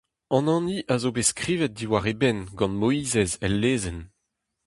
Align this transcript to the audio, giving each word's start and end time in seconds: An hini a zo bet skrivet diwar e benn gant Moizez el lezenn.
An 0.35 0.47
hini 0.51 0.77
a 0.93 0.95
zo 1.01 1.09
bet 1.15 1.27
skrivet 1.29 1.73
diwar 1.77 2.05
e 2.11 2.13
benn 2.21 2.39
gant 2.57 2.77
Moizez 2.79 3.31
el 3.45 3.53
lezenn. 3.61 3.99